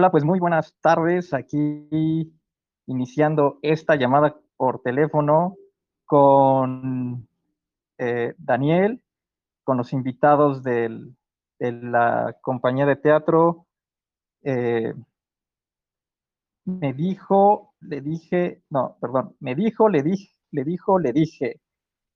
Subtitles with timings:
[0.00, 1.34] Hola, pues muy buenas tardes.
[1.34, 2.32] Aquí
[2.86, 5.56] iniciando esta llamada por teléfono
[6.04, 7.26] con
[7.98, 9.02] eh, Daniel,
[9.64, 11.16] con los invitados del,
[11.58, 13.66] de la compañía de teatro.
[14.44, 14.94] Eh,
[16.64, 21.60] me dijo, le dije, no, perdón, me dijo, le dije, le dijo, le dije.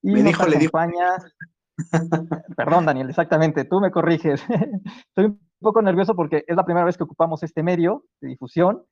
[0.03, 1.17] Y me dijo, le acompaña,
[2.57, 4.41] perdón, Daniel, exactamente, tú me corriges.
[5.63, 8.85] poco nervioso porque es la primera vez que ocupamos este medio de difusión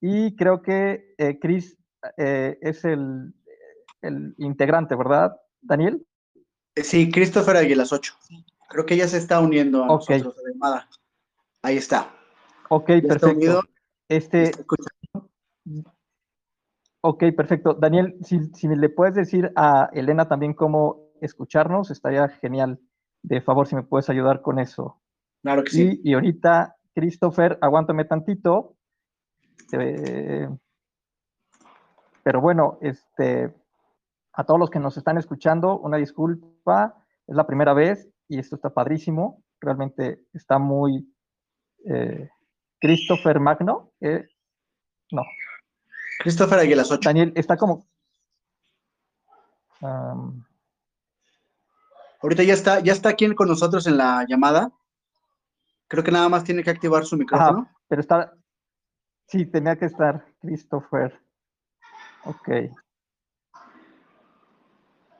[0.00, 1.76] y creo que eh, Chris
[2.16, 3.32] eh, es el,
[4.02, 6.06] el, integrante, ¿verdad, Daniel?
[6.76, 8.14] Sí, Christopher Aguilas 8.
[8.68, 10.18] Creo que ya se está uniendo a okay.
[10.18, 10.88] nosotros, Ademada.
[11.62, 12.14] Ahí está.
[12.68, 13.62] Ok, ya perfecto.
[14.08, 14.52] Este,
[17.00, 17.74] ok, perfecto.
[17.74, 22.78] Daniel, si, si le puedes decir a Elena también cómo escucharnos, estaría genial.
[23.22, 25.00] De favor, si me puedes ayudar con eso.
[25.46, 26.00] Claro que y, sí.
[26.02, 28.74] Y ahorita, Christopher, aguántame tantito.
[29.70, 30.48] Eh,
[32.24, 33.54] pero bueno, este,
[34.32, 36.96] a todos los que nos están escuchando, una disculpa,
[37.28, 41.14] es la primera vez y esto está padrísimo, realmente está muy...
[41.84, 42.28] Eh,
[42.80, 44.26] Christopher Magno, eh,
[45.12, 45.22] no.
[46.18, 47.08] Christopher Aguilas 8.
[47.08, 47.86] Daniel, está como...
[49.80, 50.42] Um,
[52.20, 54.72] Ahorita ya está, ya está aquí con nosotros en la llamada.
[55.88, 57.60] Creo que nada más tiene que activar su micrófono.
[57.60, 58.34] Ajá, pero está...
[59.28, 61.20] Sí, tenía que estar Christopher.
[62.24, 62.48] Ok.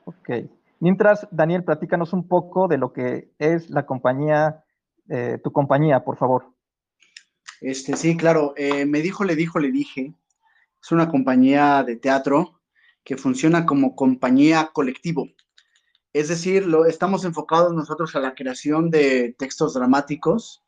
[0.05, 0.29] Ok.
[0.79, 4.63] Mientras, Daniel, platícanos un poco de lo que es la compañía,
[5.09, 6.53] eh, tu compañía, por favor.
[7.61, 8.53] Este, sí, claro.
[8.55, 10.13] Eh, me dijo, le dijo, le dije.
[10.81, 12.61] Es una compañía de teatro
[13.03, 15.27] que funciona como compañía colectivo.
[16.17, 20.63] Es decir, lo, estamos enfocados nosotros a la creación de textos dramáticos,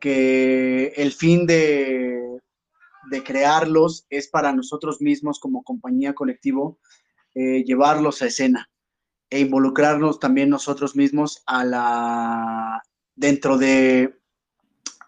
[0.00, 2.40] que el fin de,
[3.08, 6.80] de crearlos es para nosotros mismos como compañía colectivo
[7.36, 8.68] eh, llevarlos a escena
[9.30, 12.82] e involucrarnos también nosotros mismos a la
[13.14, 14.18] dentro de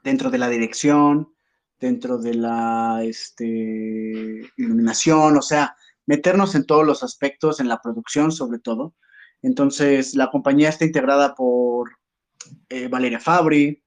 [0.04, 1.32] dentro de la dirección,
[1.80, 8.30] dentro de la este, iluminación, o sea, meternos en todos los aspectos, en la producción
[8.30, 8.94] sobre todo.
[9.42, 11.90] Entonces, la compañía está integrada por
[12.68, 13.82] eh, Valeria Fabri,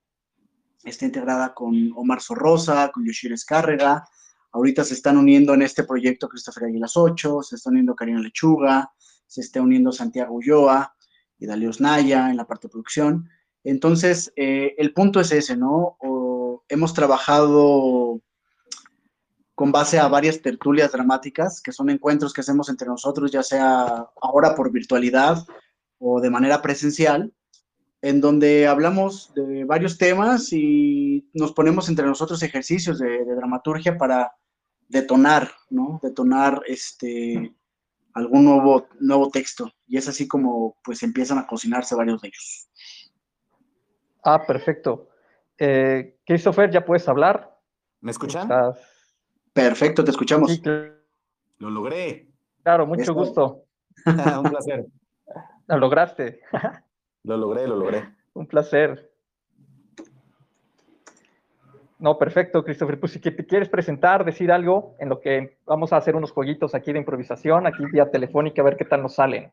[0.84, 4.08] está integrada con Omar Sorrosa, con Yoshir Escárrega.
[4.52, 8.92] Ahorita se están uniendo en este proyecto Christopher Aguilas 8, se está uniendo Karina Lechuga,
[9.28, 10.96] se está uniendo Santiago Ulloa
[11.38, 13.30] y Dalios Naya en la parte de producción.
[13.64, 15.98] Entonces, eh, el punto es ese, ¿no?
[16.68, 18.22] Hemos trabajado
[19.56, 24.08] con base a varias tertulias dramáticas, que son encuentros que hacemos entre nosotros, ya sea
[24.22, 25.46] ahora por virtualidad
[26.00, 27.34] o de manera presencial,
[28.02, 33.98] en donde hablamos de varios temas y nos ponemos entre nosotros ejercicios de, de dramaturgia
[33.98, 34.34] para
[34.88, 36.00] detonar, ¿no?
[36.02, 37.54] Detonar este,
[38.14, 39.72] algún nuevo, nuevo texto.
[39.88, 42.70] Y es así como pues empiezan a cocinarse varios de ellos.
[44.24, 45.10] Ah, perfecto.
[45.58, 47.58] Eh, Christopher, ¿ya puedes hablar?
[48.02, 48.44] ¿Me escuchan?
[48.44, 48.80] Estás...
[49.54, 50.52] Perfecto, te escuchamos.
[50.52, 50.94] Sí, claro.
[51.60, 52.28] Lo logré.
[52.64, 53.64] Claro, mucho gusto.
[54.06, 54.86] Un placer.
[55.68, 56.40] Lo lograste.
[57.24, 58.04] Lo logré, lo logré.
[58.34, 59.12] Un placer.
[62.00, 63.00] No, perfecto, Christopher.
[63.00, 66.32] Pues si que te quieres presentar, decir algo, en lo que vamos a hacer unos
[66.32, 69.52] jueguitos aquí de improvisación, aquí vía telefónica, a ver qué tal nos salen.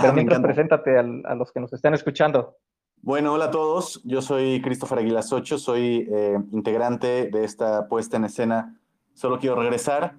[0.00, 2.56] Pero mientras, preséntate al- a los que nos están escuchando.
[3.02, 4.00] Bueno, hola a todos.
[4.04, 8.74] Yo soy Christopher Aguilas Ocho, soy eh, integrante de esta puesta en escena.
[9.16, 10.14] Solo quiero regresar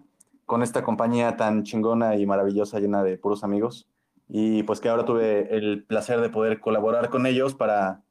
[0.47, 3.87] con esta compañía tan chingona y maravillosa, llena de puros amigos.
[4.27, 8.01] Y pues que ahora tuve el placer de poder colaborar con ellos para,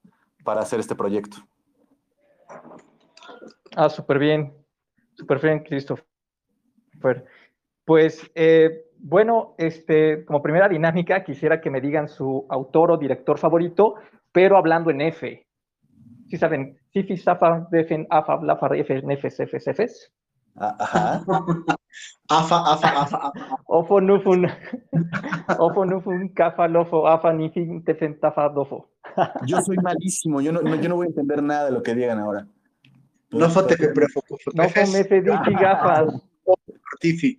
[0.44, 1.38] para hacer este proyecto.
[3.74, 4.54] Ah, súper bien.
[5.14, 6.04] Súper bien, Christopher.
[7.84, 13.38] Pues, eh, bueno, este, como primera dinámica, quisiera que me digan su autor o director
[13.38, 13.96] favorito,
[14.30, 15.44] pero hablando en F.
[16.28, 16.78] ¿Sí saben?
[18.08, 20.12] Afa, Lafa, F, Nefes, Efes, Efes.
[20.12, 20.15] Ah,
[20.56, 21.22] Ajá.
[22.28, 23.58] Afa, afa, afa, afa.
[23.66, 24.46] Ofo, Nufun,
[25.58, 28.90] Ofo, Nufun, Kafa, Lofo, Afa, Nifin, Tefen, Tafa, Dofo.
[29.46, 30.40] Yo soy malísimo.
[30.40, 32.46] Yo no, no- yo no voy a entender nada de lo que digan ahora.
[33.30, 33.76] No fue te
[34.54, 36.12] No fue Mefe, Difi, Gafas.
[37.00, 37.38] Tifi.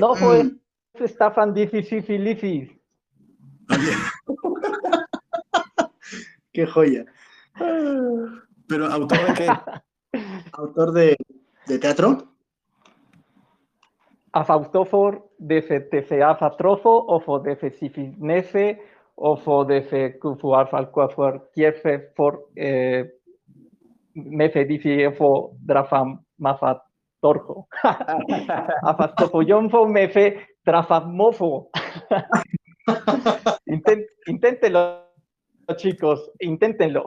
[0.00, 0.60] No fue mm,
[1.06, 2.80] Stafan, Difi, Sifi, Lifi.
[6.52, 7.04] Qué joya.
[8.68, 9.48] Pero autor de qué?
[10.52, 11.16] Autor de,
[11.66, 12.34] de teatro.
[14.32, 18.80] Afaustofor, defe tefe afatrofo, ofo defe sifinefe,
[19.16, 23.04] ofo defe kufu alfa alcuafor kiefe for eh,
[24.14, 26.82] mefe difiefo drafam mafa
[27.20, 27.68] torjo.
[28.90, 31.70] Afastofoyonfo mefe trafamofo.
[34.26, 35.04] Inténtenlo,
[35.76, 37.04] chicos, inténtenlo.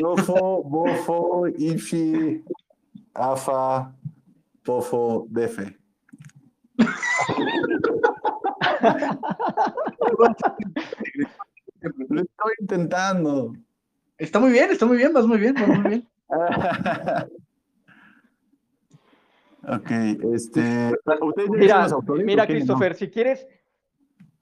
[0.00, 2.42] Lofo, bofo, ifi,
[3.14, 3.94] afa,
[4.64, 5.78] pofo, defe.
[12.08, 13.52] Lo estoy intentando.
[14.18, 16.08] Está muy bien, está muy bien, vas muy bien, vas muy bien.
[19.62, 19.90] ok,
[20.34, 20.92] este.
[21.20, 22.44] ¿ustedes ya Mira, dicen los autores mira?
[22.44, 22.48] No.
[22.48, 23.46] Christopher, si quieres,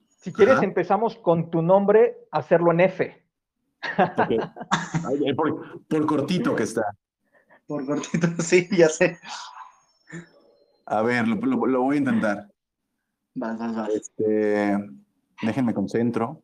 [0.06, 0.64] si quieres, Ajá.
[0.64, 3.21] empezamos con tu nombre, hacerlo en F.
[3.82, 6.82] Ay, por, por cortito que está.
[7.66, 9.18] Por cortito, sí, ya sé.
[10.86, 12.48] A ver, lo, lo- lo voy a intentar.
[13.34, 13.88] Vas, vas, vas.
[13.90, 14.78] Este,
[15.42, 16.42] déjenme concentro.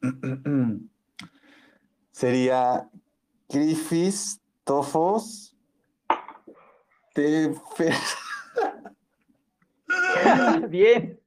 [2.12, 2.88] Sería
[3.48, 5.56] Grifis, Tofos,
[7.14, 7.92] Tefe.
[10.68, 11.18] Bien.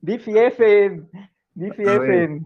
[0.00, 1.02] Diffie F.
[1.54, 2.00] Diffie A F.
[2.00, 2.40] ver.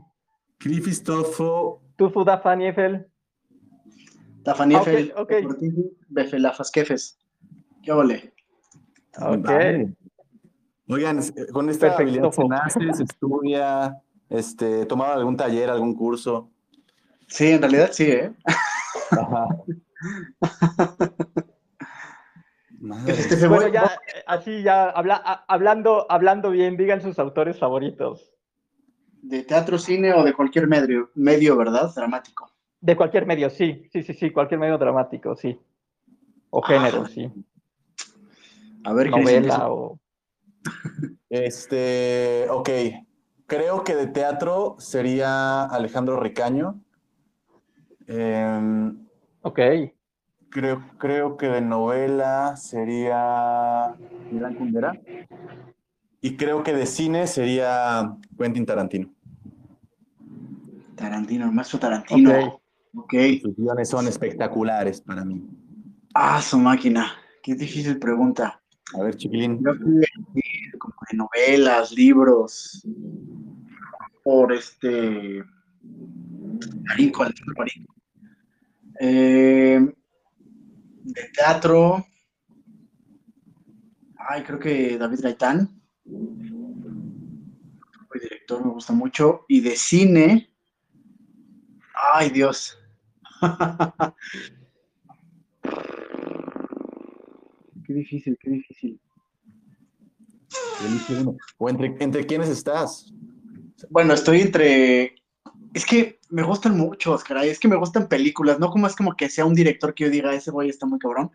[0.58, 1.82] Grifis, Tofo.
[1.96, 3.06] Tufu Dafaniefel.
[4.44, 5.58] Tafaniefel, Ok, ok.
[6.08, 7.18] Befelafas Kefes.
[7.82, 8.32] ¿Qué ole?
[9.20, 9.38] Ok.
[9.46, 9.94] Vale.
[10.88, 12.48] Oigan, eh, con esta Perfecto, habilidad se Fo.
[12.48, 16.50] nace, se estudia, este, tomaron algún taller, algún curso.
[17.26, 18.32] Sí, en realidad sí, ¿eh?
[19.12, 19.46] Ajá.
[22.80, 23.12] Madre.
[23.14, 28.33] Este, Bueno, ya, eh, así ya, habla- hablando, hablando bien, digan sus autores favoritos.
[29.26, 31.90] De teatro, cine o de cualquier medio, medio, ¿verdad?
[31.94, 32.50] Dramático.
[32.78, 35.58] De cualquier medio, sí, sí, sí, sí, cualquier medio dramático, sí.
[36.50, 37.32] O género, Ah, sí.
[38.84, 39.72] A ver Novela eso.
[39.72, 40.00] o...
[41.30, 42.68] Este, ok.
[43.46, 46.80] Creo que de teatro sería Alejandro Ricaño.
[48.06, 49.06] Em,
[49.40, 49.60] Ok,
[50.50, 53.94] creo, creo que de novela sería
[54.30, 55.00] Milán Kundera.
[56.20, 59.13] Y creo que de cine sería Quentin Tarantino.
[60.94, 62.30] Tarantino, el maestro Tarantino.
[62.30, 62.60] ok.
[62.96, 63.14] Ok.
[63.42, 65.42] Sus guiones son espectaculares para mí.
[66.14, 67.12] Ah, su máquina.
[67.42, 68.62] Qué difícil pregunta.
[68.96, 69.60] A ver, chiquilín.
[70.34, 72.86] Eh, como de novelas, libros,
[74.22, 75.42] por este
[76.84, 77.94] Marico, Alejandro Marico.
[79.00, 79.92] Eh,
[81.02, 82.06] de teatro,
[84.16, 85.68] ay, creo que David Gaitán,
[88.14, 90.53] el director me gusta mucho, y de cine,
[91.94, 92.78] ay Dios.
[97.86, 99.00] Qué difícil, qué difícil.
[101.58, 103.12] ¿O entre, entre quiénes estás?
[103.90, 105.16] Bueno, estoy entre.
[105.74, 107.50] Es que me gustan muchos, caray.
[107.50, 110.10] Es que me gustan películas, no como es como que sea un director que yo
[110.10, 111.30] diga, ese güey está muy cabrón.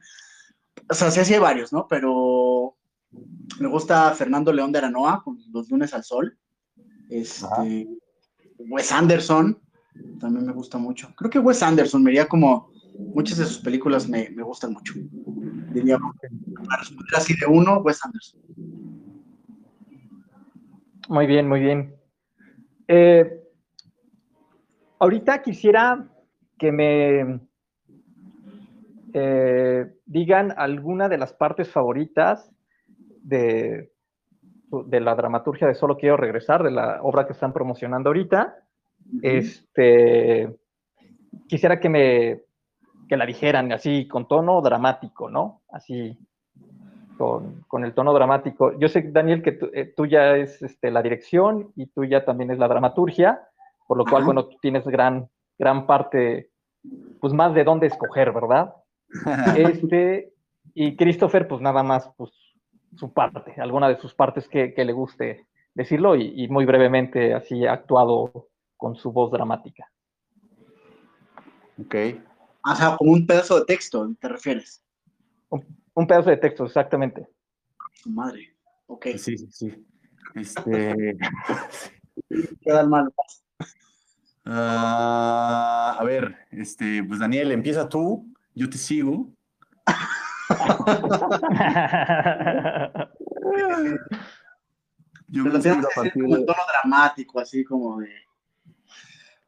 [0.90, 1.88] O sea, sí, sí hay varios, ¿no?
[1.88, 2.76] Pero
[3.60, 6.38] me gusta Fernando León de Aranoa con Los lunes al sol.
[7.10, 7.88] Este.
[8.58, 9.62] Wes Anderson
[10.20, 11.14] también me gusta mucho.
[11.16, 12.70] Creo que Wes Anderson me diría como.
[13.14, 14.94] Muchas de sus películas me, me gustan mucho.
[15.74, 18.42] Diría, para responder así de uno, Wes Anderson.
[21.08, 21.96] Muy bien, muy bien.
[22.88, 23.42] Eh,
[25.00, 26.08] ahorita quisiera
[26.58, 27.40] que me
[29.14, 32.52] eh, digan alguna de las partes favoritas
[33.24, 33.92] de,
[34.86, 38.69] de la dramaturgia de Solo Quiero Regresar, de la obra que están promocionando ahorita.
[39.22, 40.56] Este,
[41.48, 42.42] quisiera que me
[43.10, 45.64] que la dijeran así con tono dramático, ¿no?
[45.70, 46.18] Así
[47.18, 48.78] con, con el tono dramático.
[48.80, 52.24] Yo sé, Daniel, que tú, eh, tú ya es este, la dirección y tú ya
[52.24, 53.42] también es la dramaturgia,
[53.88, 56.52] por lo cual, bueno, tú tienes gran, gran parte,
[57.20, 58.76] pues más de dónde escoger, ¿verdad?
[59.58, 60.32] Este,
[60.76, 62.32] y Christopher, pues nada más, pues
[62.96, 67.34] su parte, alguna de sus partes que, que le guste decirlo y, y muy brevemente
[67.34, 68.49] así actuado
[68.80, 69.92] con su voz dramática.
[71.78, 71.96] Ok.
[72.66, 74.82] O sea, como un pedazo de texto, ¿te refieres?
[75.50, 77.28] Un pedazo de texto, exactamente.
[77.94, 78.56] Su madre.
[78.88, 79.08] Ok.
[79.18, 79.86] Sí, sí, sí.
[80.34, 81.18] Este.
[82.62, 83.14] Queda mal.
[84.46, 89.30] ah, a ver, este, pues Daniel, empieza tú, yo te sigo.
[95.32, 98.10] Yo me inspiro a que hacer partir de- el tono dramático, así como de.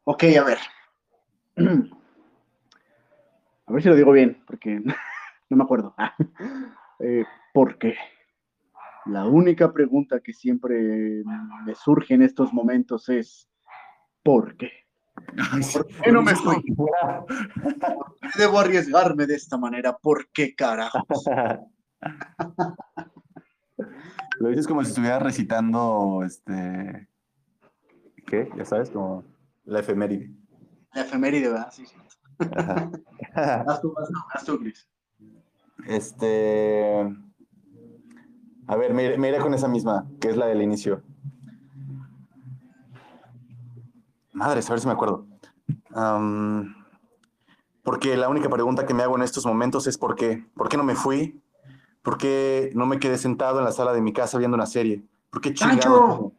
[0.04, 0.58] Ok, a ver.
[3.68, 4.82] A ver si lo digo bien, porque
[5.50, 5.96] no me acuerdo.
[7.04, 7.96] Eh, porque
[9.08, 11.24] la única pregunta que siempre
[11.66, 13.50] me surge en estos momentos es:
[14.22, 14.70] ¿por qué?
[15.74, 16.62] ¿Por qué no me fui?
[16.76, 16.92] ¿Por
[18.22, 19.98] qué debo arriesgarme de esta manera?
[19.98, 21.26] ¿Por qué carajos?
[24.40, 27.08] Lo dices como si estuviera recitando, este,
[28.28, 28.48] ¿qué?
[28.56, 29.24] Ya sabes, como
[29.72, 30.30] la efeméride.
[30.94, 31.72] La efeméride, ¿verdad?
[31.72, 31.96] Sí, sí.
[32.56, 32.92] Ajá.
[33.34, 34.90] Haz tú, haz tú, haz tú, Chris.
[35.88, 37.16] Este,
[38.68, 41.02] a ver, me, me iré con esa misma, que es la del inicio.
[44.34, 45.26] Madres, a ver si me acuerdo.
[47.84, 50.46] Porque la única pregunta que me hago en estos momentos es ¿por qué?
[50.56, 51.42] ¿Por qué no me fui?
[52.02, 55.04] ¿Por qué no me quedé sentado en la sala de mi casa viendo una serie?
[55.30, 56.34] ¿Por qué chingado?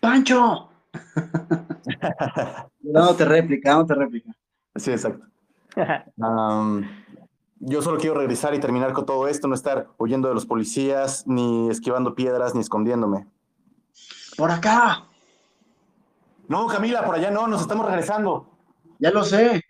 [0.00, 0.67] ¡Pancho!
[2.80, 4.30] Dándote réplica, dándote réplica.
[4.76, 5.26] Sí, exacto.
[7.60, 11.26] Yo solo quiero regresar y terminar con todo esto, no estar huyendo de los policías,
[11.26, 13.26] ni esquivando piedras, ni escondiéndome.
[14.36, 15.04] ¡Por acá!
[16.46, 18.48] No, Camila, por allá no, nos estamos regresando.
[19.00, 19.60] Ya lo sé.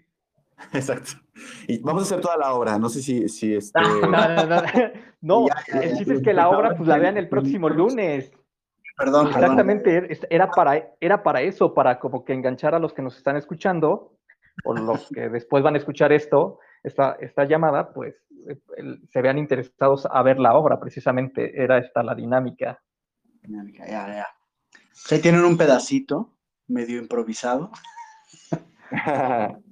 [0.72, 1.12] Exacto.
[1.66, 2.78] Y vamos a hacer toda la obra.
[2.78, 3.80] No sé si, si este.
[3.80, 4.62] No, no, no.
[5.20, 5.96] No, Ya, ya, el ya.
[5.96, 8.30] chiste es que la obra pues la vean el próximo lunes.
[8.98, 9.28] Perdón.
[9.28, 13.16] Exactamente, er- era para, era para eso, para como que enganchar a los que nos
[13.16, 14.18] están escuchando
[14.64, 18.16] o los que después van a escuchar esto, esta, esta llamada, pues
[18.76, 22.82] el- se vean interesados a ver la obra, precisamente era esta la dinámica.
[23.42, 24.26] Ya, ya.
[24.92, 26.34] Se tienen un pedacito
[26.66, 27.70] medio improvisado.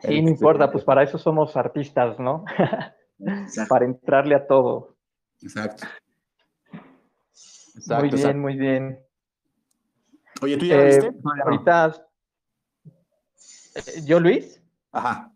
[0.00, 2.44] Sí, no importa, pues para eso somos artistas, ¿no?
[3.68, 4.96] para entrarle a todo.
[5.42, 5.86] Exacto.
[7.86, 8.38] Muy bien, exacto.
[8.38, 9.00] muy bien.
[10.42, 11.12] Oye, ¿tú ya Eh, viste?
[11.12, 11.30] No.
[11.44, 11.94] ahorita,
[13.74, 14.62] eh, ¿yo, Luis?
[14.92, 15.32] Ajá.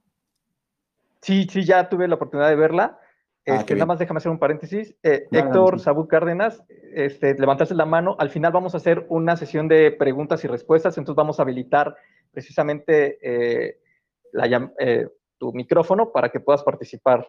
[1.21, 2.99] Sí, sí, ya tuve la oportunidad de verla.
[3.47, 4.95] Ah, Este, nada más déjame hacer un paréntesis.
[5.03, 5.81] Eh, Héctor.
[5.81, 6.63] Sabú Cárdenas,
[6.95, 8.15] este, levantaste la mano.
[8.19, 11.97] Al final vamos a hacer una sesión de preguntas y respuestas, entonces vamos a habilitar
[12.31, 13.81] precisamente eh,
[14.33, 15.09] la eh,
[15.39, 17.29] tu micrófono para que puedas participar.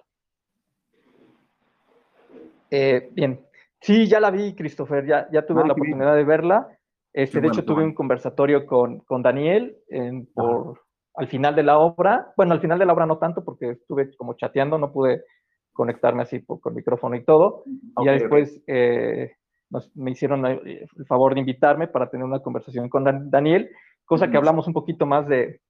[2.70, 3.40] Eh, bien,
[3.84, 5.88] sí, ya la vi, Christopher, ya, ya tuve Ah, la bien.
[5.88, 6.68] oportunidad de verla.
[7.14, 7.90] Este, de bueno, hecho, tuve bueno.
[7.90, 10.82] un conversatorio con, con Daniel en- por,
[11.16, 12.34] al final de la obra.
[12.36, 15.24] Bueno, al final de la obra no tanto, porque estuve como chateando, no pude
[15.72, 17.64] conectarme así por- con micrófono y todo.
[18.00, 19.34] y ya después eh,
[19.70, 23.70] nos- me hicieron eh, el favor de invitarme para tener una conversación con Dan- Daniel,
[24.06, 24.38] cosa que Ujú.
[24.40, 25.62] hablamos un poquito más de,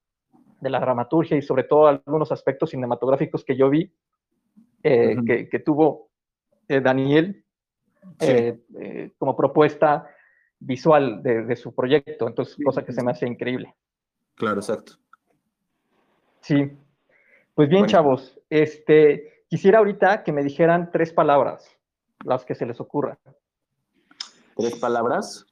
[0.61, 3.91] de la dramaturgia y sobre todo algunos aspectos cinematográficos que yo vi
[4.83, 6.09] eh, que, que tuvo
[6.69, 7.42] eh, Daniel
[8.19, 8.27] Sí.
[8.29, 10.07] eh, eh, como propuesta
[10.59, 12.27] visual de, de su proyecto.
[12.27, 13.73] Entonces, Sí, cosa que se me hace increíble.
[14.35, 14.93] Claro, exacto.
[16.41, 16.71] Sí.
[17.55, 17.91] Pues bien, Bueno.
[17.91, 21.69] chavos, este, quisiera ahorita que me dijeran tres palabras,
[22.25, 23.17] las que se les ocurran.
[24.57, 25.45] ¿Tres palabras?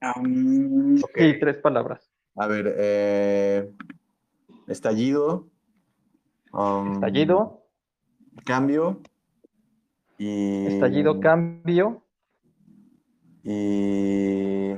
[0.00, 2.10] Am, Sí, tres palabras.
[2.36, 3.70] A ver, eh,
[4.68, 5.48] estallido.
[6.52, 7.64] um, Estallido,
[8.44, 9.00] Cambio.
[10.18, 10.66] Y.
[10.66, 12.04] estallido, cambio,
[13.44, 14.72] Y.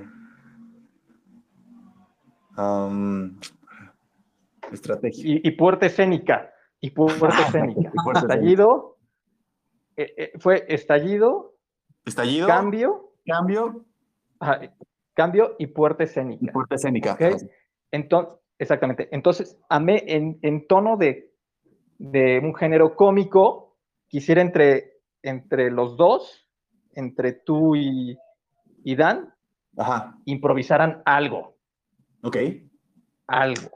[2.57, 3.39] um,
[4.73, 5.25] estrategia.
[5.37, 6.53] y, y puerta escénica.
[6.81, 7.81] Y puerta escénica.
[7.93, 8.21] Y puerta.
[8.21, 8.99] Estallido,
[9.97, 11.57] eh, eh, fue estallido,
[12.05, 12.47] Estallido.
[12.47, 13.85] cambio, Cambio.
[14.41, 14.61] ajá,
[15.15, 16.53] cambio y puerta Y escénica.
[16.53, 17.17] puerta escénica.
[17.93, 19.09] Entonces, exactamente.
[19.13, 21.33] Entonces, a mí, en, en tono de,
[21.99, 23.77] de un género cómico,
[24.09, 24.90] quisiera entre,
[25.23, 26.49] entre los dos,
[26.95, 28.19] entre tú y,
[28.85, 29.33] y Dan,
[29.77, 30.17] Ajá.
[30.25, 31.57] improvisaran algo.
[32.23, 32.37] Ok.
[33.27, 33.71] Algo.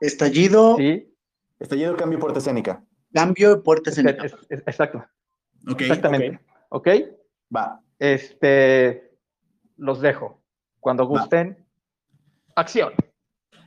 [0.00, 1.12] estallido, ¿Sí?
[1.58, 2.84] Estallido, cambio, puerta escénica.
[3.14, 4.26] cambio, puerta Es- escénica.
[4.26, 5.04] es- es- exacto.
[5.70, 5.80] Ok.
[5.82, 6.40] Exactamente.
[6.68, 6.88] ¿Ok?
[6.88, 6.88] ok.
[7.54, 7.80] Va.
[7.98, 9.16] Este,
[9.76, 10.42] los dejo.
[10.80, 11.64] Cuando gusten,
[12.54, 12.92] acción.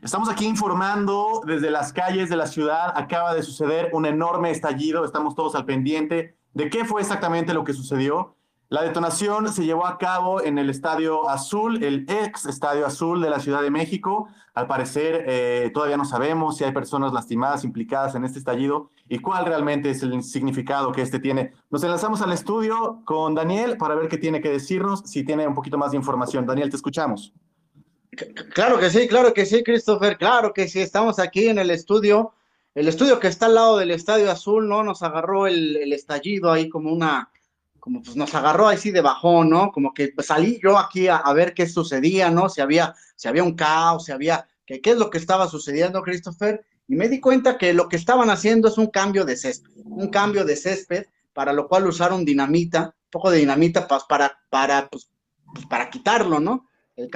[0.01, 2.93] Estamos aquí informando desde las calles de la ciudad.
[2.95, 5.03] Acaba de suceder un enorme estallido.
[5.03, 8.35] Estamos todos al pendiente de qué fue exactamente lo que sucedió.
[8.67, 13.29] La detonación se llevó a cabo en el Estadio Azul, el ex Estadio Azul de
[13.29, 14.27] la Ciudad de México.
[14.53, 19.19] Al parecer, eh, todavía no sabemos si hay personas lastimadas implicadas en este estallido y
[19.19, 21.53] cuál realmente es el significado que este tiene.
[21.69, 25.55] Nos enlazamos al estudio con Daniel para ver qué tiene que decirnos, si tiene un
[25.55, 26.45] poquito más de información.
[26.45, 27.33] Daniel, te escuchamos.
[28.53, 32.33] Claro que sí, claro que sí, Christopher, claro que sí, estamos aquí en el estudio,
[32.79, 34.83] el estudio que está al lado del Estadio Azul, ¿no?
[34.83, 37.29] Nos agarró el, estallido ahí como una,
[37.77, 39.73] como pues nos agarró así de bajón, ¿no?
[39.73, 42.47] Como que pues, salí yo aquí a, ver qué sucedía, ¿no?
[42.47, 46.01] Si había, si había un caos, si había, que, qué es lo que estaba sucediendo,
[46.01, 49.71] Christopher, y me di cuenta que lo que estaban haciendo es un cambio de césped,
[49.83, 54.39] un cambio de césped, para lo cual usaron dinamita, un poco de dinamita pa- para,
[54.49, 55.09] para, pues,
[55.53, 56.69] pues, para quitarlo, ¿no?
[56.95, 57.09] el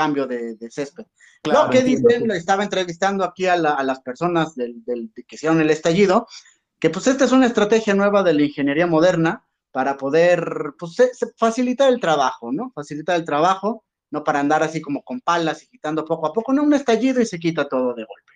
[1.51, 2.03] cambio de, césped.
[2.03, 4.83] Lo que dicen, estaba entrevistando aquí a, las personas del,
[5.27, 6.27] que hicieron el estallido,
[6.79, 10.95] que pues esta es una estrategia nueva de la ingeniería moderna para poder pues,
[11.37, 12.71] facilitar el trabajo, ¿no?
[12.75, 16.53] Facilitar el trabajo, no para andar así como con palas y quitando poco a poco,
[16.53, 18.33] no un estallido y se quita todo de golpe.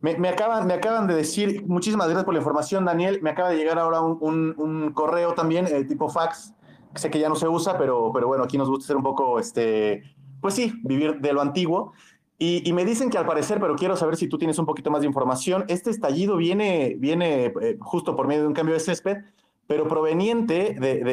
[0.00, 3.20] Me, acaban, me acaban de decir, muchísimas gracias por la información, Daniel.
[3.20, 6.54] Me acaba de llegar ahora un, correo también, eh, tipo fax.
[6.94, 9.38] Sé que ya no se usa, pero, pero bueno, aquí nos gusta ser un poco,
[9.38, 10.02] este,
[10.40, 11.92] pues sí, vivir de lo antiguo.
[12.42, 15.02] Y, me dicen que al parecer, pero quiero saber si tú tienes un poquito más
[15.02, 19.18] de información, este estallido viene, viene eh, justo por medio de un cambio de césped,
[19.66, 21.04] pero proveniente de,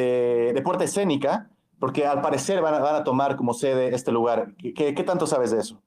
[0.54, 4.54] de, Puerta Escénica, porque al parecer van a, van a, tomar como sede este lugar.
[4.56, 5.82] ¿Qué, ¿Qué tanto sabes de eso?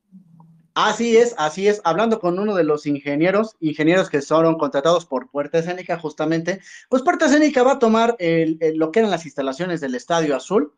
[0.76, 1.82] Así es, así es.
[1.86, 7.02] Hablando con uno de los ingenieros, ingenieros que fueron contratados por Puerta Escénica, justamente, pues
[7.02, 10.72] Puerta Escénica va a tomar lo que eran las instalaciones del Estadio Azul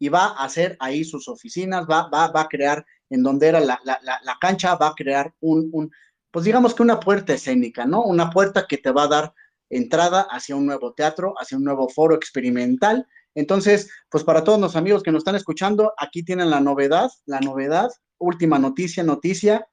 [0.00, 3.60] y va a hacer ahí sus oficinas, va, va, va a crear en donde era
[3.60, 5.92] la, la, la, cancha, va a crear un, un,
[6.30, 8.02] pues digamos que una puerta escénica, ¿no?
[8.02, 9.34] Una puerta que te va a dar
[9.68, 13.06] entrada hacia un nuevo teatro, hacia un nuevo foro experimental.
[13.34, 17.40] Entonces, pues para todos los amigos que nos están escuchando, aquí tienen la novedad, la
[17.40, 19.68] novedad última noticia, noticia,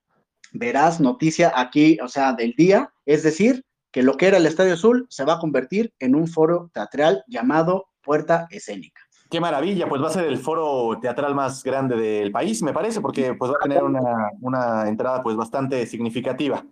[0.51, 4.74] verás noticia aquí, o sea, del día, es decir, que lo que era el Estadio
[4.74, 9.06] Azul se va a convertir en un foro teatral llamado Puerta Escénica.
[9.29, 13.01] Qué maravilla, pues va a ser el foro teatral más grande del país, me parece,
[13.01, 16.63] porque pues va a tener una, una entrada pues bastante significativa.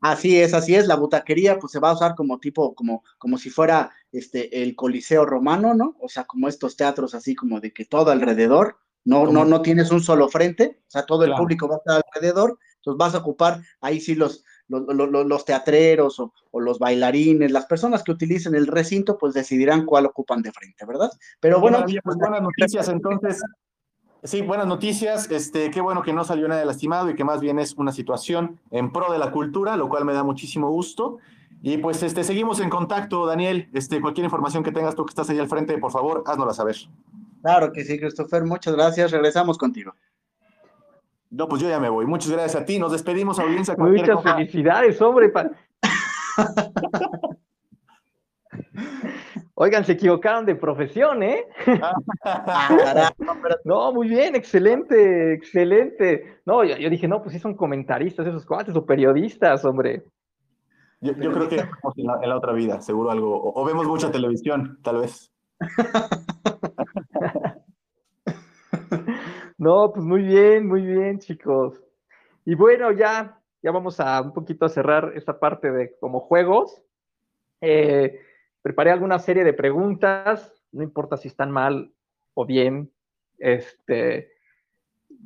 [0.00, 3.36] Así es, así es, la butaquería pues se va a usar como tipo, como, como
[3.36, 5.96] si fuera este, el Coliseo romano, ¿no?
[6.00, 9.90] O sea, como estos teatros así como de que todo alrededor, no, no, no tienes
[9.90, 13.18] un solo frente, o sea, todo el público va a estar alrededor, entonces vas a
[13.18, 18.66] ocupar ahí sí los, los, los, teatreros o, los bailarines, las personas que utilicen el
[18.66, 21.10] recinto, pues decidirán cuál ocupan de frente, ¿verdad?
[21.40, 21.84] Pero bueno.
[22.04, 23.42] Pues buenas noticias entonces.
[24.22, 25.30] Sí, buenas noticias.
[25.30, 28.60] Este, qué bueno que no salió nada lastimado y que más bien es una situación
[28.70, 31.18] en pro de la cultura, lo cual me da muchísimo gusto.
[31.62, 33.68] Y pues este, seguimos en contacto, Daniel.
[33.72, 36.76] Este, cualquier información que tengas tú que estás ahí al frente, por favor, háznosla saber.
[37.42, 38.44] Claro que sí, Christopher.
[38.44, 39.10] Muchas gracias.
[39.10, 39.94] Regresamos contigo.
[41.30, 42.06] No, pues yo ya me voy.
[42.06, 42.78] Muchas gracias a ti.
[42.78, 43.74] Nos despedimos, audiencia.
[43.76, 45.32] Muchas felicidades, hombre.
[49.60, 51.44] Oigan, se equivocaron de profesión, ¿eh?
[53.64, 56.40] no, muy bien, excelente, excelente.
[56.46, 60.04] No, yo, dije, no, pues sí son comentaristas esos cuates o periodistas, hombre.
[61.00, 63.52] Yo, creo que en la, en la, otra vida, seguro algo.
[63.52, 65.32] o vemos mucha televisión, tal vez.
[69.58, 71.74] No, pues muy bien, muy bien, chicos.
[72.44, 76.80] Y bueno, ya, ya vamos a un poquito a cerrar esta parte de como juegos.
[77.60, 78.20] Eh,
[78.62, 81.92] preparé alguna serie de preguntas, no importa si están mal
[82.34, 82.92] o bien.
[83.36, 84.30] Este,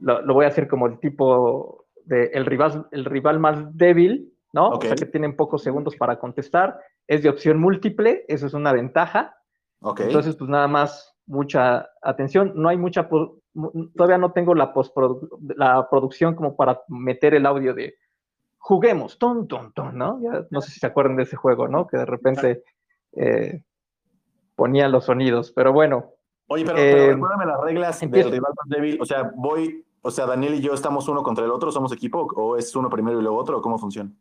[0.00, 4.70] lo, voy a hacer como el tipo de el rival, el rival más débil, ¿no?
[4.70, 6.80] O sea que tienen pocos segundos para contestar.
[7.06, 9.36] Es de opción múltiple, eso es una ventaja.
[9.98, 12.52] Entonces, pues nada más, mucha atención.
[12.54, 13.08] No hay mucha,
[13.96, 14.72] todavía no tengo la,
[15.56, 17.94] la producción como para meter el audio de
[18.58, 20.20] juguemos, ton, ton, ton, ¿no?
[20.50, 21.86] no sé si se acuerdan de ese juego, ¿no?
[21.88, 22.62] Que de repente
[23.16, 23.62] eh,
[24.54, 26.12] ponía los sonidos, pero bueno.
[26.46, 28.98] Oye, pero, eh, recuérdame las reglas del rival más débil.
[29.00, 32.20] O sea, voy, o sea, Daniel y yo estamos uno contra el otro, somos equipo,
[32.20, 34.12] o es uno primero y luego otro, cómo funciona?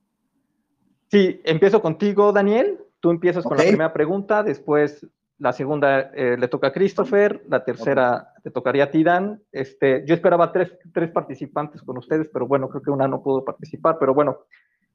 [1.09, 2.79] Sí, empiezo contigo, Daniel.
[2.99, 5.05] Tú empiezas con la primera pregunta, después
[5.41, 9.41] la segunda eh, le toca a Christopher, la tercera le tocaría a ti, Dan.
[9.51, 13.43] Este, yo esperaba tres, tres, participantes con ustedes, pero bueno, creo que una no pudo
[13.43, 14.41] participar, pero bueno,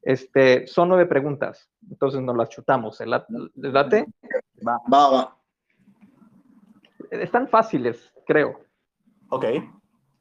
[0.03, 3.01] este, son nueve preguntas, entonces nos las chutamos.
[3.01, 4.07] ¿Les late?
[4.65, 5.37] Va, va, va.
[7.11, 8.61] Están fáciles, creo.
[9.31, 9.47] Ok.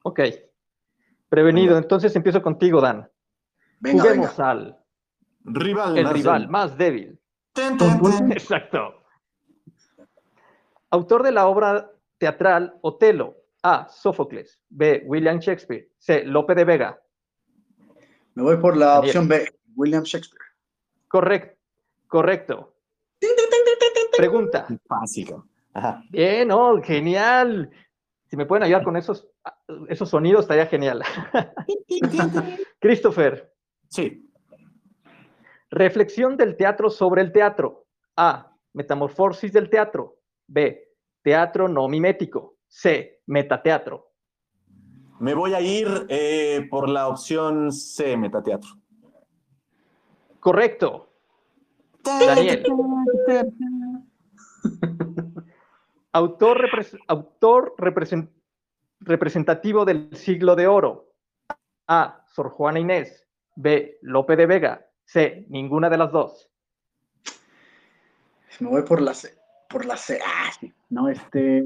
[0.02, 0.22] Ok.
[1.30, 3.08] Prevenido, entonces empiezo contigo, Dan.
[3.80, 4.80] Venga, Juguemos al...
[5.44, 7.20] Rival el rival más débil.
[8.32, 9.05] Exacto.
[10.91, 13.36] Autor de la obra teatral Otelo.
[13.63, 13.88] A.
[13.89, 14.62] Sófocles.
[14.69, 15.04] B.
[15.08, 15.89] William Shakespeare.
[15.98, 16.24] C.
[16.24, 17.02] Lope de Vega.
[18.36, 19.50] Me voy por la opción B.
[19.76, 20.45] William Shakespeare.
[21.08, 21.58] Correcto.
[22.08, 22.76] Correcto.
[24.15, 24.67] Pregunta.
[24.88, 25.36] Fácil.
[26.10, 27.69] Bien, oh, genial.
[28.28, 29.28] Si me pueden ayudar con esos,
[29.89, 31.04] esos sonidos, estaría genial.
[32.80, 33.54] Christopher.
[33.89, 34.32] Sí.
[35.69, 37.86] Reflexión del teatro sobre el teatro.
[38.15, 38.56] A.
[38.74, 40.17] Metamorfosis del teatro.
[40.47, 40.86] B
[41.25, 42.58] teatro no mimético.
[42.67, 44.12] C, metateatro.
[45.19, 48.69] Me voy a ir eh, por la opción C, metateatro.
[50.39, 51.10] Correcto.
[52.03, 52.63] Daniel.
[56.12, 56.69] autor,
[57.08, 57.73] autor
[58.99, 61.12] representativo del siglo de oro.
[61.88, 62.23] A.
[62.27, 63.27] Sor Juana Inés.
[63.55, 63.97] B.
[64.03, 64.88] Lope de Vega.
[65.05, 65.47] C.
[65.49, 66.51] Ninguna de las dos.
[68.60, 69.44] Me voy por la C.
[69.69, 70.19] Por la C.
[70.25, 70.73] Ah, sí.
[70.89, 71.63] No, este.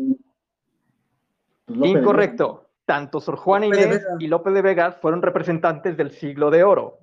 [1.65, 2.65] pues Lope Incorrecto.
[2.85, 6.99] Tanto Sor Juana Inés y Lope de Vega fueron representantes del siglo de oro.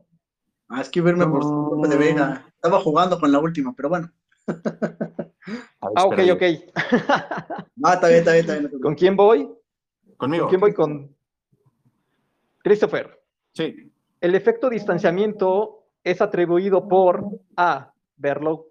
[0.68, 2.44] Ah, es que verme por Lope de Vega.
[2.54, 4.10] Estaba jugando con la última, pero bueno.
[4.46, 6.42] ah, ok, ok.
[7.84, 8.80] ah, está bien, está bien, está bien.
[8.80, 9.48] ¿Con quién voy?
[10.16, 10.44] Conmigo.
[10.44, 10.74] ¿Con quién voy?
[10.74, 11.16] Con
[12.64, 13.22] Christopher.
[13.52, 13.92] Sí.
[14.20, 17.24] El efecto distanciamiento es atribuido por
[17.56, 17.92] A.
[18.16, 18.66] Berlow,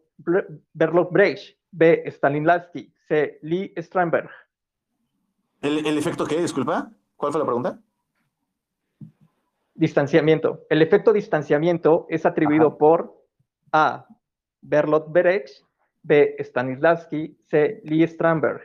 [1.11, 2.03] Brecht, B.
[2.07, 3.37] Stanislavski, C.
[3.41, 4.29] Lee Strandberg.
[5.61, 6.41] ¿El, ¿El, efecto qué?
[6.41, 6.89] Disculpa.
[7.17, 7.79] ¿Cuál fue la pregunta?
[9.73, 10.61] Distanciamiento.
[10.69, 13.13] El efecto distanciamiento es atribuido por
[13.73, 14.07] A.
[14.61, 15.49] Berlot Brecht,
[16.01, 16.37] B.
[16.39, 17.81] Stanislavski, C.
[17.83, 18.63] Lee Strandberg.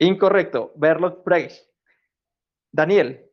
[0.00, 0.72] Incorrecto.
[0.76, 1.68] Bertolt Brecht.
[2.72, 3.30] Daniel.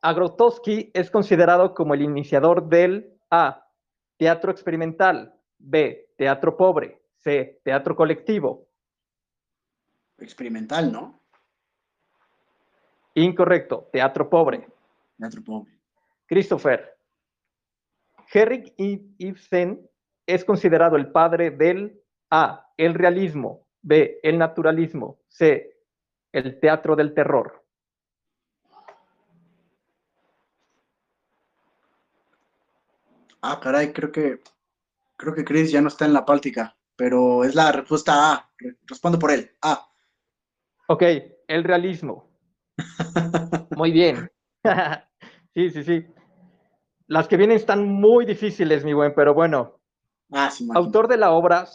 [0.00, 3.68] Agrotowski es considerado como el iniciador del A.
[4.16, 5.34] Teatro experimental.
[5.58, 6.12] B.
[6.16, 7.02] Teatro pobre.
[7.16, 7.60] C.
[7.64, 8.68] Teatro colectivo.
[10.18, 11.20] Experimental, ¿no?
[13.14, 13.88] Incorrecto.
[13.92, 14.68] Teatro pobre.
[15.18, 15.72] Teatro pobre.
[16.26, 16.96] Christopher.
[18.32, 19.90] Henrik Ibsen
[20.24, 22.70] es considerado el padre del A.
[22.76, 23.65] El realismo.
[23.86, 24.18] B.
[24.20, 25.20] El naturalismo.
[25.28, 25.78] C.
[26.32, 27.64] El teatro del terror.
[33.42, 34.40] Ah, caray, creo que
[35.16, 38.50] creo que Chris ya no está en la páltica, pero es la respuesta A.
[38.86, 39.52] Respondo por él.
[39.62, 39.88] A.
[40.88, 41.04] Ok,
[41.46, 42.28] el realismo.
[43.76, 44.28] Muy bien.
[45.54, 46.06] sí, sí, sí.
[47.06, 49.78] Las que vienen están muy difíciles, mi buen, pero bueno.
[50.32, 51.68] Ah, sí, Autor de la obra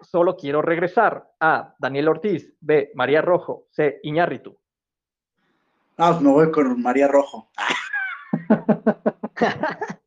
[0.00, 1.30] solo quiero regresar.
[1.40, 1.74] A.
[1.78, 2.54] Daniel Ortiz.
[2.60, 2.90] B.
[2.94, 3.66] María Rojo.
[3.70, 4.00] C.
[4.02, 4.56] Iñárritu.
[5.98, 7.50] Ah, pues me voy con María Rojo.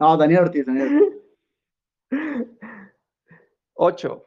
[0.00, 1.22] no, Daniel Ortiz, Daniel
[3.74, 4.22] 8.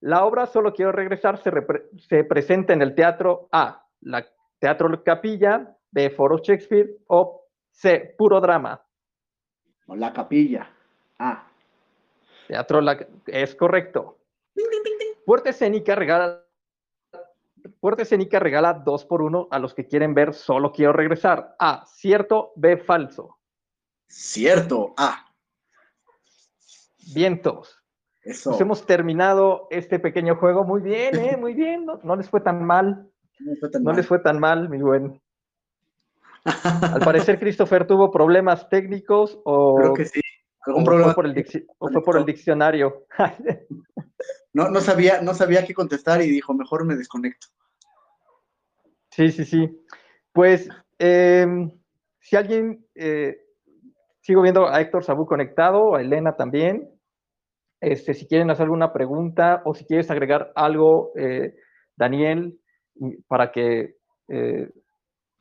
[0.00, 1.50] La obra Solo quiero regresar se,
[1.98, 3.84] se, presenta en el teatro A.
[4.00, 4.26] La
[4.58, 5.74] Teatro Capilla.
[5.90, 6.10] B.
[6.10, 6.88] Foro Shakespeare.
[7.08, 8.14] O C.
[8.16, 8.82] Puro drama.
[9.88, 10.70] La Capilla.
[11.18, 11.47] A.
[12.48, 13.06] Teatro la...
[13.26, 14.18] es correcto.
[15.24, 16.42] Puerta Escénica regala
[17.80, 21.54] Puerta Escénica regala dos por uno a los que quieren ver Solo Quiero Regresar.
[21.58, 23.36] A, cierto, B, falso.
[24.06, 25.26] Cierto, A.
[27.14, 27.78] Vientos.
[28.22, 28.50] Eso.
[28.50, 31.36] Pues hemos terminado este pequeño juego muy bien, ¿eh?
[31.36, 31.86] Muy bien.
[32.02, 33.08] No, les fue tan mal.
[33.40, 35.20] No, fue tan no les fue tan mal, mi buen.
[36.94, 39.76] Al parecer, Christopher tuvo problemas técnicos o.
[39.76, 40.20] Creo que sí.
[40.68, 41.14] ¿Algún problema?
[41.14, 43.06] Fue por el ¿O fue por el diccionario?
[44.52, 47.46] no, no, sabía, no sabía qué contestar y dijo, mejor me desconecto.
[49.10, 49.82] Sí, sí, sí.
[50.30, 51.70] Pues, em,
[52.20, 53.38] si alguien, eh,
[54.20, 56.90] sigo viendo a Héctor Sabú conectado, a Elena también.
[57.80, 61.56] Este, si quieren hacer alguna pregunta o si quieres agregar algo, eh,
[61.96, 62.60] Daniel,
[63.26, 63.96] para que
[64.28, 64.70] eh,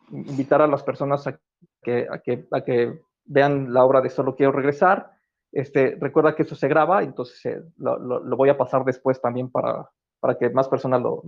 [0.10, 1.38] invitar a las personas a
[1.84, 5.17] que, a que, a que vean la obra de Solo Quiero Regresar.
[5.52, 9.90] Este, recuerda que eso se graba, entonces eh, lo, voy a pasar después también para,
[10.20, 11.24] para que más personas lo,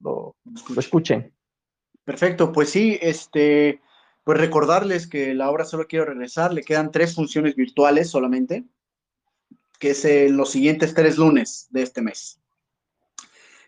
[0.00, 0.36] lo,
[0.76, 1.34] escuchen.
[2.04, 3.80] Perfecto, pues sí, este,
[4.22, 8.64] pues recordarles que la obra Solo Quiero Regresar, le quedan tres funciones virtuales solamente,
[9.78, 12.40] que es en los siguientes tres lunes de este mes.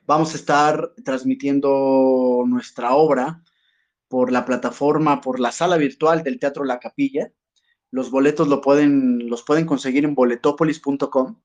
[0.06, 3.42] Vamos a estar transmitiendo nuestra obra
[4.08, 7.30] por la plataforma, por la sala virtual del Teatro La Capilla,
[7.90, 8.60] los boletos los
[9.42, 11.36] pueden conseguir en boletopolis.com.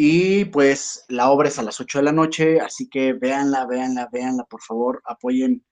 [0.00, 4.08] Y pues la obra es a las 8 de la noche, así que véanla, véanla,
[4.12, 5.64] véanla, por favor, apoyen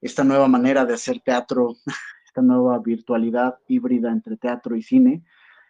[0.00, 1.74] esta nueva manera de hacer teatro,
[2.26, 5.24] esta nueva virtualidad híbrida entre teatro y cine.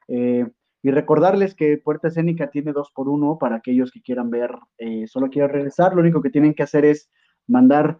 [0.06, 0.46] Eh,
[0.82, 5.06] y recordarles que Puerta Escénica tiene dos por uno para aquellos que quieran ver, eh,
[5.08, 7.10] solo quiero regresar, lo único que tienen que hacer es
[7.48, 7.98] mandar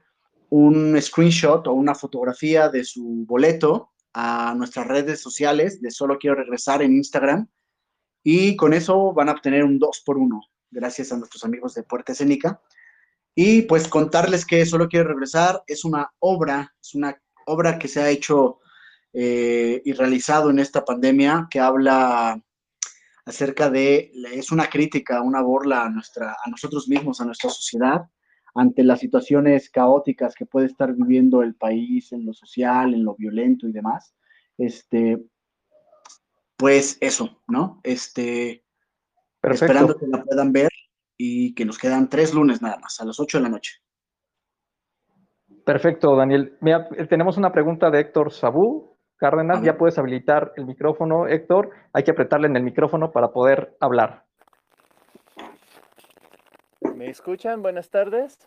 [0.49, 6.37] un screenshot o una fotografía de su boleto a nuestras redes sociales de Solo Quiero
[6.37, 7.49] Regresar en Instagram.
[8.23, 11.83] Y con eso van a obtener un 2 por 1 gracias a nuestros amigos de
[11.83, 12.61] Puerta Escénica.
[13.35, 18.01] Y pues contarles que Solo Quiero Regresar es una obra, es una obra que se
[18.01, 18.61] ha hecho
[19.13, 22.41] eh, y realizado en esta pandemia que habla
[23.25, 28.03] acerca de, es una crítica, una burla a, nuestra, a nosotros mismos, a nuestra sociedad,
[28.55, 33.15] ante las situaciones caóticas que puede estar viviendo el país en lo social, en lo
[33.15, 34.15] violento y demás.
[34.59, 35.23] Este,
[36.57, 37.81] pues eso, ¿no?
[37.83, 38.65] Este,
[39.41, 39.65] Perfecto.
[39.65, 40.71] esperando que la puedan ver
[41.17, 43.75] y que nos quedan tres lunes nada más, a las 8 de la noche.
[45.65, 46.57] Perfecto, Daniel.
[46.61, 48.99] Mira, tenemos una pregunta de Héctor Sabú.
[49.17, 51.71] Cárdenas, ya puedes habilitar el micrófono, Héctor.
[51.93, 54.25] Hay que apretarle en el micrófono para poder hablar.
[57.11, 57.61] ¿Me escuchan?
[57.61, 58.39] Buenas tardes.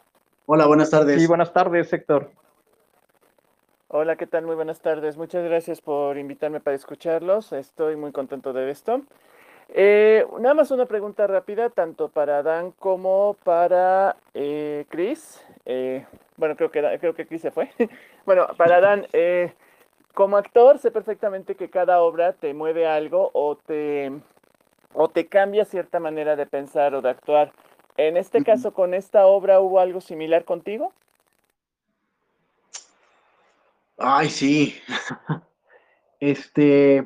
[0.46, 1.20] Hola, buenas tardes.
[1.20, 2.32] Sí, buenas tardes, Héctor.
[3.90, 4.46] Hola, ¿qué tal?
[4.46, 5.18] Muy buenas tardes.
[5.18, 7.52] Muchas gracias por invitarme para escucharlos.
[7.52, 9.02] Estoy muy contento de esto.
[9.68, 15.46] Eh, nada más una pregunta rápida, tanto para Dan como para eh, Chris.
[15.66, 16.06] Eh,
[16.38, 17.70] bueno, creo que, creo que Chris se fue.
[18.26, 19.52] bueno, para Dan, eh,
[20.14, 24.10] como actor sé perfectamente que cada obra te mueve algo o te,
[24.94, 27.52] o te cambia cierta manera de pensar o de actuar.
[27.98, 30.94] En este caso, con esta obra, ¿hubo algo similar contigo?
[33.98, 34.76] Ay, sí.
[36.20, 37.06] Este,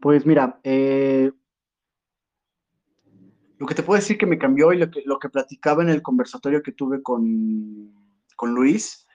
[0.00, 1.32] pues mira, eh,
[3.58, 5.88] lo que te puedo decir que me cambió y lo que, lo que platicaba en
[5.88, 7.92] el conversatorio que tuve con,
[8.36, 9.06] con Luis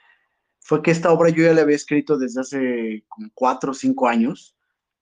[0.60, 4.08] fue que esta obra yo ya la había escrito desde hace como cuatro o cinco
[4.08, 4.58] años.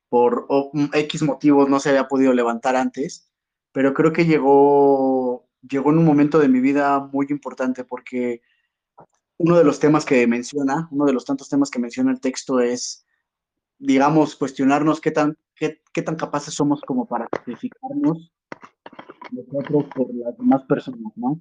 [0.10, 3.30] Por mm, X motivos no se había podido levantar antes,
[3.72, 8.42] pero creo que llegó, llegó en un momento de mi vida muy importante porque
[9.38, 12.60] uno de los temas que menciona, uno de los tantos temas que menciona el texto
[12.60, 13.06] es,
[13.80, 18.32] digamos, cuestionarnos qué tan, qué, qué tan capaces somos como para sacrificarnos
[19.32, 21.38] nosotros por las demás personas, ¿no?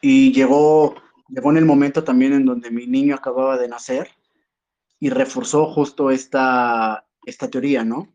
[0.00, 0.94] Y llegó,
[1.28, 4.10] llegó en el momento también en donde mi niño acababa de nacer
[5.00, 8.08] y reforzó justo esta, esta teoría, ¿no?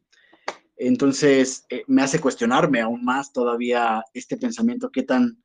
[0.78, 5.38] Entonces, eh, me hace cuestionarme aún más todavía este pensamiento, qué tan,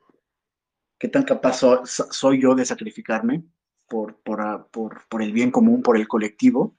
[0.99, 3.45] qué tan capaz so- so- soy yo de sacrificarme
[3.88, 6.77] por, por, ah, por, por el bien común, por el colectivo.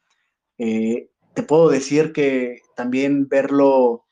[0.57, 4.07] Eh, te puedo decir que también verlo,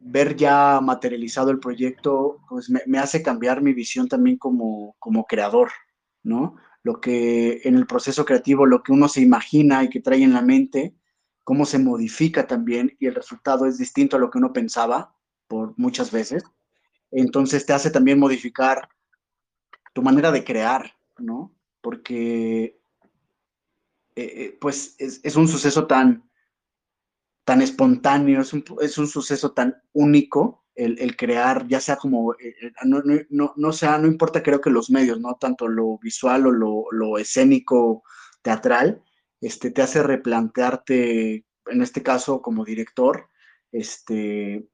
[0.00, 5.24] ver ya materializado el proyecto, pues me, me hace cambiar mi visión también como, como
[5.26, 5.70] creador,
[6.22, 6.56] ¿no?
[6.82, 10.32] Lo que en el proceso creativo, lo que uno se imagina y que trae en
[10.32, 10.94] la mente,
[11.48, 15.72] cómo se modifica también y el resultado es distinto a lo que uno pensaba por
[15.78, 16.44] muchas veces.
[17.10, 18.90] Entonces te hace también modificar
[19.94, 21.56] tu manera de crear, ¿no?
[21.80, 22.78] Porque eh,
[24.14, 26.30] eh, pues es, es un suceso tan,
[27.46, 32.34] tan espontáneo, es un, es un suceso tan único el, el crear, ya sea como,
[32.34, 35.36] eh, no, no, no, no sea, no importa creo que los medios, ¿no?
[35.36, 38.02] Tanto lo visual o lo, lo escénico,
[38.42, 39.02] teatral,
[39.40, 43.28] este, te hace replantearte, en este caso como director,
[43.72, 44.68] este,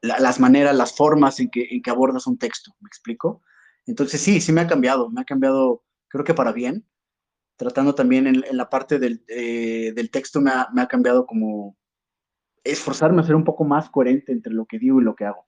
[0.00, 3.42] la- las maneras, las formas en que, en que abordas un texto, ¿me explico?
[3.86, 6.86] Entonces sí, sí me ha cambiado, me ha cambiado, creo que para bien,
[7.56, 11.26] tratando también en, en la parte del, eh, del texto me ha, me ha cambiado
[11.26, 11.76] como
[12.64, 15.46] esforzarme a ser un poco más coherente entre lo que digo y lo que hago.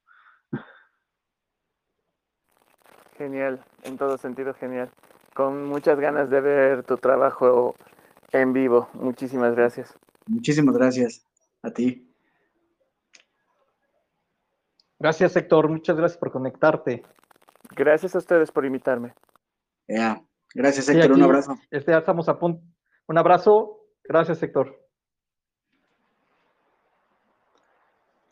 [3.17, 4.91] Genial, en todo sentido genial.
[5.35, 7.75] Con muchas ganas de ver tu trabajo
[8.41, 8.89] en vivo.
[8.95, 9.95] Muchísimas gracias.
[10.27, 11.27] Muchísimas gracias
[11.63, 12.11] a ti.
[14.99, 15.69] Gracias, Héctor.
[15.69, 17.03] Muchas gracias por conectarte.
[17.77, 19.15] Gracias a ustedes por invitarme.
[19.89, 20.23] Ya.
[20.55, 21.11] Gracias, Sí, Héctor.
[21.11, 21.55] aquí, un abrazo.
[21.71, 22.63] Este, ya estamos a punto.
[23.07, 23.81] Un abrazo.
[24.05, 24.81] Gracias, Héctor.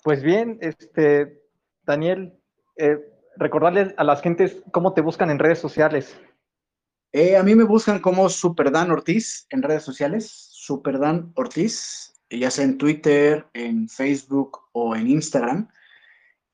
[0.03, 1.41] Pues bien, este,
[1.85, 2.35] Daniel,
[2.77, 2.97] eh,
[3.37, 6.19] recordarles a las gentes cómo te buscan en redes sociales.
[7.12, 10.31] Eh, a mí me buscan como Superdan Ortiz en redes sociales.
[10.31, 15.68] Superdan Ortiz, ya sea en Twitter, en Facebook o en Instagram.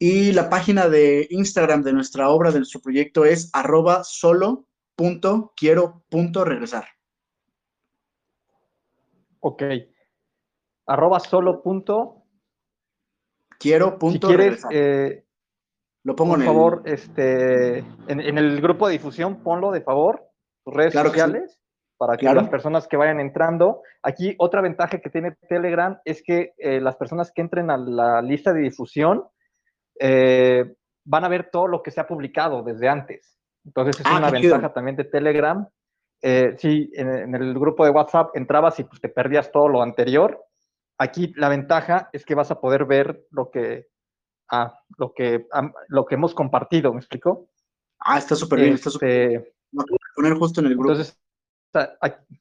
[0.00, 4.66] Y la página de Instagram de nuestra obra, de nuestro proyecto, es arroba solo
[4.96, 6.86] punto quiero punto regresar.
[9.40, 9.62] Ok.
[10.86, 12.24] Arroba solo punto.
[13.60, 14.70] Quiero Si punto quieres, regresar.
[14.72, 15.24] eh,
[16.04, 19.80] Lo pongo por en el- favor, este, en, en el grupo de difusión, ponlo de
[19.82, 20.27] favor,
[20.68, 21.24] tus redes Claro que sí.
[21.24, 21.60] sociales,
[21.96, 22.40] para que Claro.
[22.42, 23.82] las personas que vayan entrando.
[24.02, 28.22] Aquí, otra ventaja que tiene Telegram es que eh, las personas que entren a la
[28.22, 29.24] lista de difusión
[30.00, 33.38] eh, van a ver todo lo que se ha publicado desde antes.
[33.64, 34.52] Entonces, es Ah, una chido.
[34.54, 35.66] ventaja también de Telegram.
[36.22, 39.82] Eh, sí, en, en el grupo de WhatsApp entrabas y pues, te perdías todo lo
[39.82, 40.44] anterior.
[40.98, 43.86] Aquí la ventaja es que vas a poder ver lo que,
[44.50, 45.46] ah, lo que,
[45.88, 47.48] lo que hemos compartido, ¿me explico?
[48.00, 50.92] Ah, está súper bien, está súper Lo poner justo en el grupo.
[50.92, 51.18] entonces,
[51.70, 52.40] ta- aquí-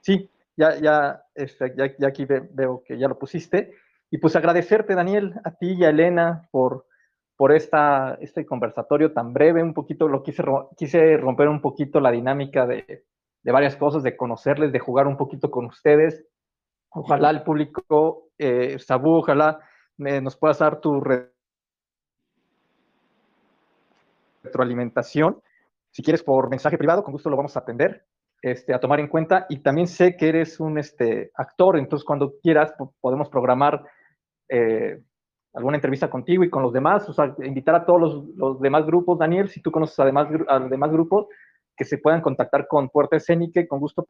[0.00, 3.74] sí, ya, ya, este, ya, ya aquí ve- veo que ya lo pusiste.
[4.10, 6.86] Y pues agradecerte, Daniel, a ti y a Elena por,
[7.36, 9.62] por esta, este conversatorio tan breve.
[9.62, 10.44] Un poquito, lo quise,
[10.76, 13.04] quise romper un poquito la dinámica de,
[13.42, 16.24] de varias cosas, de conocerles, de jugar un poquito con ustedes.
[16.90, 19.60] Ojalá el público eh, Sabu, ojalá
[19.98, 21.02] nos puedas dar tu
[24.44, 25.42] retroalimentación.
[25.96, 28.04] Si quieres por mensaje privado, con gusto lo vamos a atender,
[28.42, 29.46] este, a tomar en cuenta.
[29.48, 33.82] Y también sé que eres un este, actor, entonces cuando quieras podemos programar
[34.46, 35.00] eh,
[35.54, 39.18] alguna entrevista contigo y con los demás, o sea, invitar a todos los, demás grupos,
[39.18, 40.04] Daniel, si tú conoces a
[40.58, 41.28] los demás grupos,
[41.74, 44.04] que se puedan contactar con Puerta Escénica y con gusto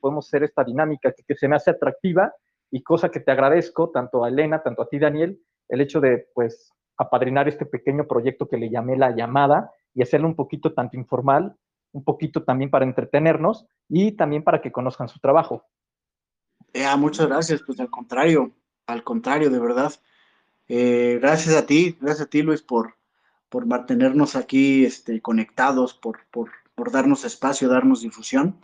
[0.00, 2.34] podemos hacer esta dinámica que, que, se me hace atractiva
[2.72, 6.26] y cosa que te agradezco tanto a Elena, tanto a ti, Daniel, el hecho de,
[6.34, 10.96] pues, apadrinar este pequeño proyecto que le llamé La Llamada y hacerlo un poquito tanto
[10.96, 11.56] informal,
[11.90, 15.64] un poquito también para entretenernos y también para que conozcan su trabajo.
[16.72, 18.52] Ya, muchas gracias, pues al contrario,
[18.86, 19.92] al contrario, de verdad.
[20.68, 22.94] Eh, gracias a ti, gracias a ti, Luis, por,
[23.48, 28.60] por mantenernos aquí este, conectados, por, por, por darnos espacio, darnos difusión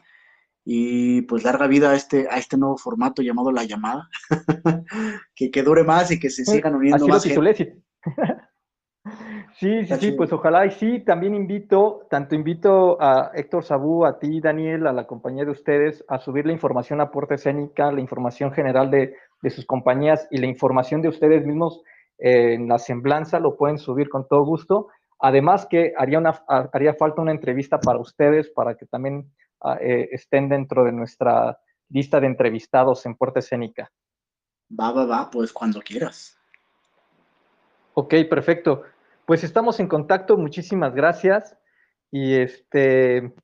[0.65, 4.09] y pues larga vida a este, a este nuevo formato llamado La Llamada,
[5.35, 7.83] que, que, dure más y que se sigan uniendo más gente.
[9.57, 14.19] Sí, sí, sí, pues ojalá y sí, también invito, tanto invito a Héctor Sabú, a
[14.19, 18.01] ti, Daniel, a la compañía de ustedes, a subir la información a Puerta Escénica, la
[18.01, 21.83] información general de, de sus compañías y la información de ustedes mismos
[22.19, 24.89] en la semblanza, lo pueden subir con todo gusto.
[25.21, 30.09] Además que haría, una, haría falta una entrevista para ustedes, para que también ah, eh,
[30.13, 31.59] estén dentro de nuestra
[31.91, 33.91] lista de entrevistados en Puerta Escénica.
[34.79, 36.37] Va, va, va, pues cuando quieras.
[37.95, 38.83] Ok, perfecto.
[39.27, 41.57] Pues estamos en contacto, muchísimas gracias.
[42.11, 43.35] Y este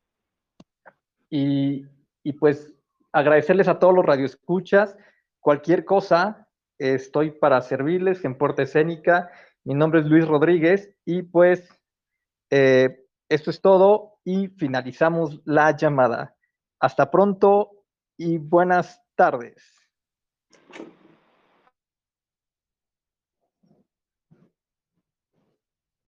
[1.30, 1.86] y,
[2.22, 2.74] y pues
[3.12, 4.96] agradecerles a todos los radioescuchas.
[5.40, 9.30] Cualquier cosa, estoy para servirles en Puerta Escénica.
[9.64, 11.66] Mi nombre es Luis Rodríguez y pues
[12.50, 16.36] eh, esto es todo y finalizamos la llamada.
[16.78, 17.70] Hasta pronto
[18.18, 19.79] y buenas tardes.